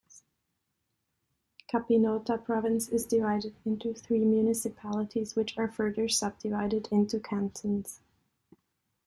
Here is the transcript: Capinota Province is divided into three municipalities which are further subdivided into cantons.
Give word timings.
Capinota 1.71 2.43
Province 2.43 2.89
is 2.89 3.05
divided 3.05 3.53
into 3.67 3.93
three 3.93 4.25
municipalities 4.25 5.35
which 5.35 5.55
are 5.59 5.67
further 5.67 6.09
subdivided 6.09 6.87
into 6.91 7.19
cantons. 7.19 7.99